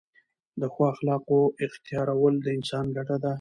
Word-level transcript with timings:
د 0.59 0.61
ښو 0.73 0.83
اخلاقو 0.93 1.41
احتیارول 1.65 2.35
د 2.41 2.47
انسان 2.57 2.85
ګټه 2.97 3.15
ده. 3.23 3.29